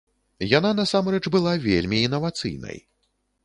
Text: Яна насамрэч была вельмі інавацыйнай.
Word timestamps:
Яна 0.57 0.71
насамрэч 0.79 1.21
была 1.37 1.53
вельмі 1.67 2.03
інавацыйнай. 2.09 2.77